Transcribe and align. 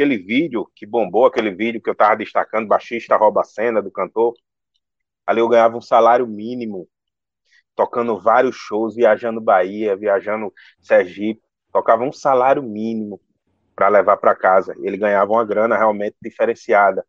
aquele 0.00 0.16
vídeo 0.16 0.66
que 0.74 0.86
bombou, 0.86 1.26
aquele 1.26 1.50
vídeo 1.50 1.80
que 1.80 1.90
eu 1.90 1.94
tava 1.94 2.16
destacando, 2.16 2.66
baixista 2.66 3.16
rouba 3.16 3.42
a 3.42 3.44
cena 3.44 3.82
do 3.82 3.90
cantor, 3.90 4.34
ali 5.26 5.40
eu 5.40 5.48
ganhava 5.48 5.76
um 5.76 5.80
salário 5.80 6.26
mínimo, 6.26 6.88
tocando 7.76 8.18
vários 8.18 8.56
shows, 8.56 8.94
viajando 8.94 9.40
Bahia, 9.42 9.94
viajando 9.94 10.52
Sergipe, 10.80 11.42
tocava 11.70 12.02
um 12.02 12.12
salário 12.12 12.62
mínimo 12.62 13.20
para 13.76 13.88
levar 13.88 14.16
para 14.16 14.34
casa. 14.34 14.74
Ele 14.80 14.96
ganhava 14.96 15.32
uma 15.32 15.44
grana 15.44 15.76
realmente 15.76 16.16
diferenciada. 16.22 17.04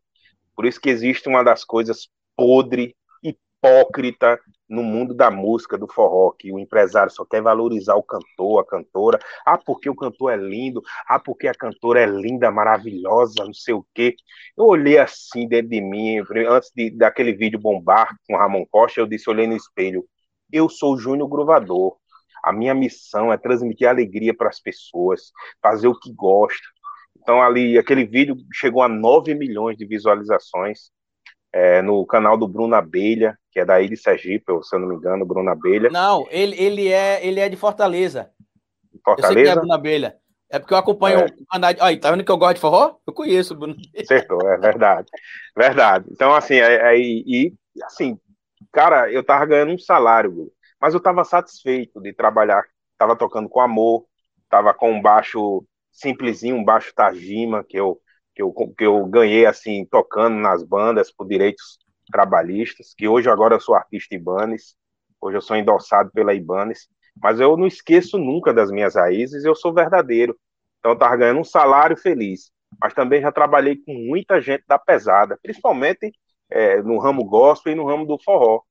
Por 0.54 0.66
isso 0.66 0.80
que 0.80 0.90
existe 0.90 1.28
uma 1.28 1.42
das 1.42 1.64
coisas 1.64 2.08
podre, 2.36 2.94
hipócrita 3.22 4.38
no 4.72 4.82
mundo 4.82 5.12
da 5.12 5.30
música, 5.30 5.76
do 5.76 5.86
forró, 5.86 6.32
que 6.32 6.50
o 6.50 6.58
empresário 6.58 7.12
só 7.12 7.24
quer 7.24 7.42
valorizar 7.42 7.94
o 7.94 8.02
cantor, 8.02 8.60
a 8.60 8.66
cantora. 8.66 9.18
Ah, 9.44 9.58
porque 9.58 9.90
o 9.90 9.94
cantor 9.94 10.32
é 10.32 10.36
lindo. 10.36 10.82
Ah, 11.06 11.18
porque 11.18 11.46
a 11.46 11.54
cantora 11.54 12.00
é 12.00 12.06
linda, 12.06 12.50
maravilhosa, 12.50 13.44
não 13.44 13.52
sei 13.52 13.74
o 13.74 13.86
quê. 13.94 14.16
Eu 14.56 14.64
olhei 14.64 14.98
assim 14.98 15.46
dentro 15.46 15.68
de 15.68 15.80
mim, 15.80 16.22
antes 16.48 16.72
de, 16.74 16.90
daquele 16.90 17.34
vídeo 17.34 17.58
bombar 17.60 18.16
com 18.26 18.36
Ramon 18.36 18.64
Costa, 18.70 19.00
eu 19.00 19.06
disse, 19.06 19.28
olhei 19.28 19.46
no 19.46 19.56
espelho, 19.56 20.06
eu 20.50 20.68
sou 20.68 20.98
Júnior 20.98 21.28
Gruvador. 21.28 21.96
A 22.42 22.52
minha 22.52 22.74
missão 22.74 23.32
é 23.32 23.36
transmitir 23.36 23.86
alegria 23.88 24.34
para 24.34 24.48
as 24.48 24.58
pessoas, 24.58 25.32
fazer 25.62 25.86
o 25.88 25.98
que 25.98 26.12
gosta. 26.12 26.66
Então, 27.16 27.42
ali, 27.42 27.78
aquele 27.78 28.04
vídeo 28.04 28.36
chegou 28.52 28.82
a 28.82 28.88
9 28.88 29.34
milhões 29.34 29.76
de 29.76 29.86
visualizações 29.86 30.90
é, 31.52 31.82
no 31.82 32.04
canal 32.06 32.36
do 32.36 32.48
Bruno 32.48 32.74
Abelha, 32.74 33.38
que 33.52 33.60
é 33.60 33.64
daí 33.64 33.88
de 33.88 33.96
Sergipe, 33.96 34.46
se 34.62 34.74
eu 34.74 34.80
não 34.80 34.88
me 34.88 34.96
engano, 34.96 35.26
Bruno 35.26 35.50
Abelha. 35.50 35.90
Não, 35.90 36.26
ele, 36.30 36.56
ele, 36.58 36.88
é, 36.88 37.24
ele 37.24 37.38
é 37.38 37.48
de 37.48 37.56
Fortaleza. 37.56 38.30
Fortaleza? 39.04 39.32
Eu 39.32 39.34
sei 39.34 39.44
que 39.44 39.50
é 39.50 39.54
Bruno 39.54 39.74
Abelha. 39.74 40.16
É 40.50 40.58
porque 40.58 40.72
eu 40.72 40.78
acompanho 40.78 41.20
é. 41.20 41.24
o. 41.24 41.26
Olha, 41.80 42.00
tá 42.00 42.10
vendo 42.10 42.24
que 42.24 42.30
eu 42.30 42.36
gosto 42.38 42.54
de 42.54 42.60
forró? 42.60 42.96
Eu 43.06 43.12
conheço, 43.12 43.54
Bruno. 43.54 43.76
Acertou, 43.96 44.40
é 44.50 44.56
verdade. 44.58 45.08
Verdade. 45.56 46.06
Então, 46.10 46.34
assim, 46.34 46.54
é, 46.54 46.94
é, 46.94 46.98
e, 46.98 47.54
assim, 47.84 48.18
cara, 48.70 49.10
eu 49.10 49.22
tava 49.22 49.46
ganhando 49.46 49.72
um 49.72 49.78
salário, 49.78 50.50
mas 50.80 50.94
eu 50.94 51.00
tava 51.00 51.24
satisfeito 51.24 52.00
de 52.00 52.12
trabalhar. 52.12 52.64
Tava 52.98 53.16
tocando 53.16 53.48
com 53.48 53.60
amor, 53.60 54.06
tava 54.48 54.72
com 54.72 54.92
um 54.92 55.00
baixo 55.00 55.64
simplesinho, 55.90 56.56
um 56.56 56.64
baixo 56.64 56.92
Tajima, 56.94 57.64
que 57.64 57.78
eu, 57.78 57.98
que 58.34 58.42
eu, 58.42 58.52
que 58.52 58.84
eu 58.84 59.04
ganhei, 59.06 59.46
assim, 59.46 59.84
tocando 59.84 60.36
nas 60.36 60.62
bandas 60.62 61.10
por 61.10 61.26
direitos 61.26 61.78
trabalhistas, 62.12 62.94
que 62.96 63.08
hoje 63.08 63.28
agora 63.28 63.56
eu 63.56 63.60
sou 63.60 63.74
artista 63.74 64.14
Ibanez, 64.14 64.76
hoje 65.20 65.36
eu 65.36 65.40
sou 65.40 65.56
endossado 65.56 66.10
pela 66.12 66.34
Ibanez, 66.34 66.86
mas 67.20 67.40
eu 67.40 67.56
não 67.56 67.66
esqueço 67.66 68.18
nunca 68.18 68.52
das 68.52 68.70
minhas 68.70 68.94
raízes, 68.94 69.44
eu 69.44 69.54
sou 69.54 69.72
verdadeiro. 69.72 70.38
Então 70.78 70.92
eu 70.92 70.98
tava 70.98 71.16
ganhando 71.16 71.40
um 71.40 71.44
salário 71.44 71.96
feliz, 71.96 72.52
mas 72.80 72.94
também 72.94 73.20
já 73.20 73.32
trabalhei 73.32 73.76
com 73.76 73.92
muita 73.92 74.40
gente 74.40 74.64
da 74.68 74.78
pesada, 74.78 75.38
principalmente 75.42 76.12
é, 76.50 76.82
no 76.82 76.98
ramo 76.98 77.24
gospel 77.24 77.72
e 77.72 77.76
no 77.76 77.86
ramo 77.86 78.06
do 78.06 78.18
forró. 78.22 78.62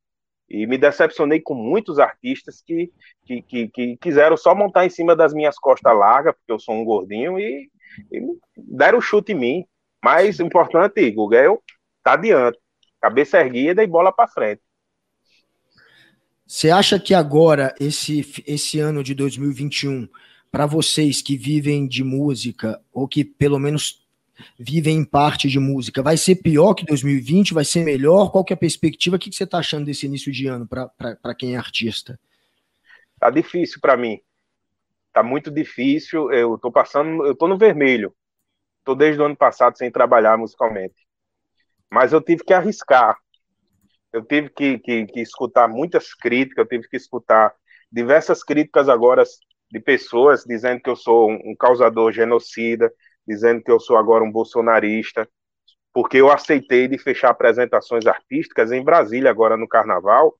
E 0.49 0.67
me 0.67 0.77
decepcionei 0.77 1.39
com 1.39 1.53
muitos 1.53 1.97
artistas 1.97 2.61
que, 2.61 2.91
que, 3.25 3.41
que, 3.41 3.67
que 3.69 3.97
quiseram 3.97 4.35
só 4.35 4.53
montar 4.53 4.85
em 4.85 4.89
cima 4.89 5.15
das 5.15 5.33
minhas 5.33 5.57
costas 5.57 5.97
largas, 5.97 6.35
porque 6.35 6.51
eu 6.51 6.59
sou 6.59 6.75
um 6.75 6.83
gordinho, 6.83 7.39
e, 7.39 7.69
e 8.11 8.21
deram 8.57 8.99
chute 8.99 9.31
em 9.31 9.35
mim. 9.35 9.65
Mas 10.03 10.39
o 10.39 10.43
importante, 10.43 11.09
Guga, 11.11 11.37
é 11.37 11.47
eu 11.47 11.61
tá 12.03 12.13
adiante. 12.13 12.57
Cabeça 13.01 13.39
erguida 13.39 13.83
e 13.83 13.87
bola 13.87 14.11
para 14.11 14.27
frente. 14.27 14.61
Você 16.45 16.69
acha 16.69 16.99
que 16.99 17.13
agora, 17.13 17.73
esse, 17.79 18.43
esse 18.45 18.79
ano 18.79 19.03
de 19.03 19.15
2021, 19.15 20.07
para 20.51 20.65
vocês 20.65 21.21
que 21.21 21.37
vivem 21.37 21.87
de 21.87 22.03
música, 22.03 22.79
ou 22.93 23.07
que 23.07 23.23
pelo 23.23 23.57
menos 23.57 24.05
vivem 24.59 24.97
em 24.97 25.05
parte 25.05 25.47
de 25.47 25.59
música. 25.59 26.03
Vai 26.03 26.17
ser 26.17 26.35
pior 26.35 26.73
que 26.73 26.85
2020? 26.85 27.53
Vai 27.53 27.65
ser 27.65 27.83
melhor? 27.83 28.31
Qual 28.31 28.43
que 28.43 28.53
é 28.53 28.55
a 28.55 28.59
perspectiva? 28.59 29.15
O 29.15 29.19
que, 29.19 29.29
que 29.29 29.35
você 29.35 29.43
está 29.43 29.59
achando 29.59 29.85
desse 29.85 30.05
início 30.05 30.31
de 30.31 30.47
ano 30.47 30.67
para 30.67 31.35
quem 31.35 31.55
é 31.55 31.57
artista? 31.57 32.19
Tá 33.19 33.29
difícil 33.29 33.79
para 33.79 33.95
mim. 33.95 34.19
Tá 35.13 35.23
muito 35.23 35.51
difícil. 35.51 36.31
Eu 36.31 36.57
tô 36.57 36.71
passando, 36.71 37.25
eu 37.25 37.35
tô 37.35 37.47
no 37.47 37.57
vermelho. 37.57 38.13
Tô 38.83 38.95
desde 38.95 39.21
o 39.21 39.25
ano 39.25 39.35
passado 39.35 39.77
sem 39.77 39.91
trabalhar 39.91 40.37
musicalmente. 40.37 40.95
Mas 41.91 42.13
eu 42.13 42.21
tive 42.21 42.43
que 42.43 42.53
arriscar. 42.53 43.17
Eu 44.13 44.23
tive 44.23 44.49
que, 44.49 44.79
que, 44.79 45.05
que 45.05 45.21
escutar 45.21 45.67
muitas 45.67 46.13
críticas, 46.13 46.63
eu 46.63 46.67
tive 46.67 46.87
que 46.87 46.97
escutar 46.97 47.53
diversas 47.91 48.43
críticas 48.43 48.87
agora 48.87 49.23
de 49.69 49.79
pessoas 49.79 50.43
dizendo 50.45 50.81
que 50.81 50.89
eu 50.89 50.95
sou 50.95 51.31
um 51.31 51.55
causador 51.57 52.11
genocida, 52.11 52.91
dizendo 53.27 53.61
que 53.61 53.71
eu 53.71 53.79
sou 53.79 53.97
agora 53.97 54.23
um 54.23 54.31
bolsonarista, 54.31 55.27
porque 55.93 56.17
eu 56.17 56.31
aceitei 56.31 56.87
de 56.87 56.97
fechar 56.97 57.29
apresentações 57.29 58.05
artísticas 58.05 58.71
em 58.71 58.83
Brasília 58.83 59.29
agora 59.29 59.57
no 59.57 59.67
Carnaval, 59.67 60.33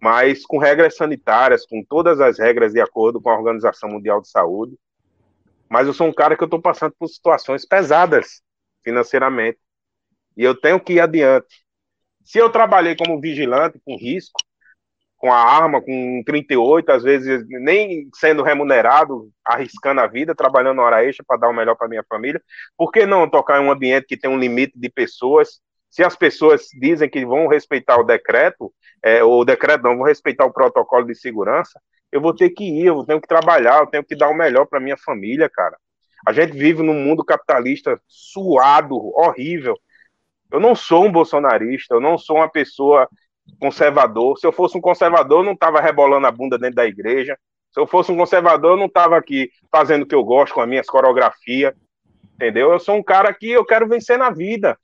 mas 0.00 0.44
com 0.46 0.58
regras 0.58 0.96
sanitárias, 0.96 1.66
com 1.66 1.84
todas 1.84 2.20
as 2.20 2.38
regras 2.38 2.72
de 2.72 2.80
acordo 2.80 3.20
com 3.20 3.30
a 3.30 3.36
Organização 3.36 3.88
Mundial 3.88 4.20
de 4.20 4.28
Saúde. 4.28 4.76
Mas 5.68 5.86
eu 5.86 5.92
sou 5.92 6.06
um 6.06 6.12
cara 6.12 6.36
que 6.36 6.42
eu 6.42 6.46
estou 6.46 6.62
passando 6.62 6.94
por 6.98 7.08
situações 7.08 7.66
pesadas 7.66 8.42
financeiramente 8.84 9.58
e 10.38 10.44
eu 10.44 10.54
tenho 10.54 10.78
que 10.78 10.94
ir 10.94 11.00
adiante. 11.00 11.64
Se 12.24 12.38
eu 12.38 12.48
trabalhei 12.48 12.94
como 12.96 13.20
vigilante 13.20 13.80
com 13.84 13.96
risco, 13.96 14.40
com 15.16 15.32
a 15.32 15.36
arma, 15.36 15.82
com 15.82 16.22
38, 16.24 16.92
às 16.92 17.02
vezes 17.02 17.44
nem 17.48 18.08
sendo 18.14 18.44
remunerado, 18.44 19.30
arriscando 19.44 20.00
a 20.00 20.06
vida, 20.06 20.34
trabalhando 20.34 20.80
hora 20.80 21.04
extra 21.04 21.24
para 21.26 21.38
dar 21.38 21.48
o 21.48 21.52
melhor 21.52 21.74
para 21.74 21.88
minha 21.88 22.04
família. 22.08 22.40
Por 22.76 22.92
que 22.92 23.04
não 23.04 23.28
tocar 23.28 23.60
em 23.60 23.66
um 23.66 23.72
ambiente 23.72 24.06
que 24.06 24.16
tem 24.16 24.30
um 24.30 24.38
limite 24.38 24.78
de 24.78 24.88
pessoas? 24.88 25.60
Se 25.90 26.04
as 26.04 26.14
pessoas 26.14 26.68
dizem 26.78 27.10
que 27.10 27.26
vão 27.26 27.48
respeitar 27.48 27.98
o 27.98 28.04
decreto, 28.04 28.72
é, 29.02 29.24
o 29.24 29.44
decreto 29.44 29.82
não, 29.82 29.96
vão 29.96 30.06
respeitar 30.06 30.44
o 30.44 30.52
protocolo 30.52 31.04
de 31.06 31.16
segurança, 31.16 31.80
eu 32.12 32.20
vou 32.20 32.34
ter 32.34 32.50
que 32.50 32.64
ir, 32.64 32.86
eu 32.86 33.04
tenho 33.04 33.20
que 33.20 33.26
trabalhar, 33.26 33.80
eu 33.80 33.86
tenho 33.86 34.04
que 34.04 34.16
dar 34.16 34.28
o 34.28 34.36
melhor 34.36 34.66
para 34.66 34.78
minha 34.78 34.96
família, 34.96 35.48
cara. 35.48 35.76
A 36.26 36.32
gente 36.32 36.52
vive 36.52 36.82
num 36.82 36.94
mundo 36.94 37.24
capitalista 37.24 38.00
suado, 38.06 38.96
horrível. 39.16 39.76
Eu 40.50 40.60
não 40.60 40.74
sou 40.74 41.04
um 41.04 41.12
bolsonarista, 41.12 41.94
eu 41.94 42.00
não 42.00 42.16
sou 42.16 42.36
uma 42.36 42.48
pessoa 42.48 43.08
conservador. 43.60 44.38
Se 44.38 44.46
eu 44.46 44.52
fosse 44.52 44.76
um 44.76 44.80
conservador, 44.80 45.40
eu 45.40 45.44
não 45.44 45.52
estava 45.52 45.80
rebolando 45.80 46.26
a 46.26 46.30
bunda 46.30 46.58
dentro 46.58 46.76
da 46.76 46.86
igreja. 46.86 47.38
Se 47.70 47.80
eu 47.80 47.86
fosse 47.86 48.10
um 48.10 48.16
conservador, 48.16 48.72
eu 48.72 48.76
não 48.76 48.86
estava 48.86 49.16
aqui 49.16 49.50
fazendo 49.70 50.02
o 50.02 50.06
que 50.06 50.14
eu 50.14 50.24
gosto 50.24 50.54
com 50.54 50.60
as 50.60 50.68
minhas 50.68 50.86
coreografias. 50.86 51.74
Entendeu? 52.34 52.72
Eu 52.72 52.78
sou 52.78 52.96
um 52.96 53.02
cara 53.02 53.32
que 53.34 53.50
eu 53.50 53.64
quero 53.64 53.86
vencer 53.88 54.18
na 54.18 54.30
vida. 54.30 54.78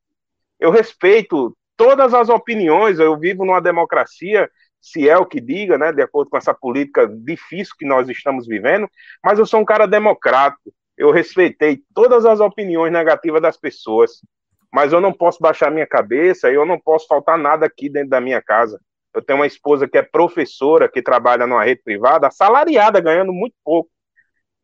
Eu 0.59 0.71
respeito 0.71 1.57
todas 1.77 2.13
as 2.13 2.29
opiniões. 2.29 2.99
Eu 2.99 3.17
vivo 3.19 3.45
numa 3.45 3.61
democracia, 3.61 4.51
se 4.81 5.09
é 5.09 5.17
o 5.17 5.25
que 5.27 5.41
diga, 5.41 5.79
né, 5.79 5.93
de 5.93 6.03
acordo 6.03 6.31
com 6.31 6.37
essa 6.37 6.53
política 6.53 7.07
difícil 7.07 7.75
que 7.79 7.87
nós 7.87 8.09
estamos 8.09 8.47
vivendo. 8.47 8.89
Mas 9.23 9.39
eu 9.39 9.47
sou 9.47 9.61
um 9.61 9.65
cara 9.65 9.87
democrático. 9.87 10.73
Eu 10.97 11.11
respeitei 11.11 11.83
todas 11.95 12.25
as 12.27 12.39
opiniões 12.39 12.93
negativas 12.93 13.41
das 13.41 13.57
pessoas 13.57 14.21
mas 14.75 14.93
eu 14.93 15.01
não 15.01 15.13
posso 15.13 15.41
baixar 15.41 15.71
minha 15.71 15.87
cabeça 15.87 16.51
e 16.51 16.55
eu 16.57 16.67
não 16.67 16.81
posso 16.81 17.07
faltar 17.07 17.39
nada 17.39 17.65
aqui 17.65 17.89
dentro 17.89 18.09
da 18.09 18.21
minha 18.21 18.43
casa. 18.43 18.81
Eu 19.15 19.23
tenho 19.23 19.39
uma 19.39 19.47
esposa 19.47 19.87
que 19.87 19.97
é 19.97 20.03
professora, 20.03 20.89
que 20.89 21.01
trabalha 21.01 21.47
numa 21.47 21.63
rede 21.63 21.81
privada, 21.81 22.27
assalariada, 22.27 23.01
ganhando 23.01 23.33
muito 23.33 23.55
pouco. 23.63 23.89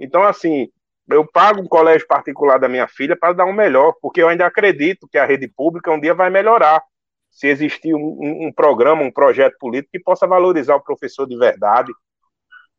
Então, 0.00 0.24
assim, 0.24 0.68
eu 1.08 1.24
pago 1.24 1.60
um 1.60 1.68
colégio 1.68 2.08
particular 2.08 2.58
da 2.58 2.68
minha 2.68 2.88
filha 2.88 3.16
para 3.16 3.34
dar 3.34 3.44
um 3.44 3.52
melhor, 3.52 3.94
porque 4.02 4.20
eu 4.20 4.28
ainda 4.28 4.44
acredito 4.44 5.06
que 5.06 5.16
a 5.16 5.24
rede 5.24 5.46
pública 5.46 5.92
um 5.92 6.00
dia 6.00 6.12
vai 6.12 6.28
melhorar. 6.28 6.82
Se 7.30 7.46
existir 7.46 7.94
um, 7.94 8.18
um, 8.20 8.48
um 8.48 8.52
programa, 8.52 9.04
um 9.04 9.12
projeto 9.12 9.56
político 9.60 9.92
que 9.92 10.00
possa 10.00 10.26
valorizar 10.26 10.74
o 10.74 10.82
professor 10.82 11.24
de 11.24 11.38
verdade. 11.38 11.92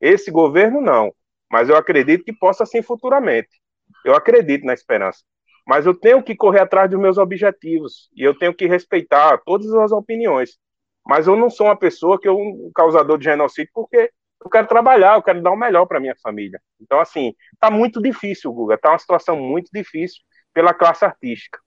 Esse 0.02 0.30
governo 0.30 0.82
não, 0.82 1.14
mas 1.50 1.70
eu 1.70 1.78
acredito 1.78 2.26
que 2.26 2.34
possa 2.34 2.66
sim 2.66 2.82
futuramente. 2.82 3.62
Eu 4.04 4.16
acredito 4.16 4.66
na 4.66 4.74
esperança. 4.74 5.24
Mas 5.68 5.86
eu 5.86 5.94
tenho 5.94 6.24
que 6.24 6.36
correr 6.36 6.62
atrás 6.62 6.90
dos 6.90 7.00
meus 7.00 7.18
objetivos 7.18 8.10
e 8.16 8.24
eu 8.24 8.38
tenho 8.38 8.54
que 8.54 8.66
respeitar 8.66 9.40
todas 9.46 9.74
as 9.74 9.92
opiniões. 9.92 10.58
Mas 11.06 11.28
eu 11.28 11.36
não 11.36 11.50
sou 11.50 11.68
uma 11.68 11.76
pessoa 11.78 12.20
que 12.20 12.28
eu 12.28 12.38
um 12.38 12.72
causador 12.74 13.18
de 13.18 13.26
genocídio 13.26 13.72
porque 13.74 14.12
eu 14.44 14.50
quero 14.50 14.68
trabalhar, 14.68 15.16
eu 15.16 15.24
quero 15.24 15.42
dar 15.42 15.52
o 15.52 15.58
melhor 15.58 15.86
para 15.86 16.00
minha 16.00 16.16
família. 16.22 16.60
Então 16.80 17.00
assim, 17.00 17.34
tá 17.60 17.70
muito 17.70 18.02
difícil, 18.02 18.52
Guga, 18.52 18.78
tá 18.78 18.90
uma 18.90 19.00
situação 19.00 19.36
muito 19.36 19.70
difícil 19.72 20.22
pela 20.54 20.74
classe 20.74 21.06
artística. 21.06 21.60